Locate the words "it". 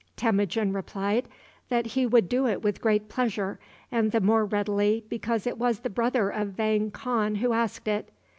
2.47-2.63, 5.45-5.59, 7.87-8.09